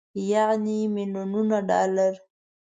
[0.31, 2.13] يعنې ميليونونه ډالر.